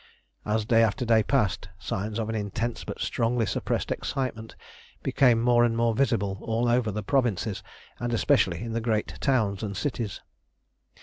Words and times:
As 0.47 0.65
day 0.65 0.81
after 0.81 1.05
day 1.05 1.21
passed, 1.21 1.69
signs 1.77 2.17
of 2.17 2.27
an 2.27 2.33
intense 2.33 2.83
but 2.83 2.99
strongly 2.99 3.45
suppressed 3.45 3.91
excitement 3.91 4.55
became 5.03 5.39
more 5.39 5.63
and 5.63 5.77
more 5.77 5.93
visible 5.93 6.39
all 6.41 6.67
over 6.67 6.89
the 6.89 7.03
provinces, 7.03 7.61
and 7.99 8.11
especially 8.11 8.63
in 8.63 8.73
the 8.73 8.81
great 8.81 9.09
towns 9.19 9.61
and 9.61 9.77
cities. 9.77 10.21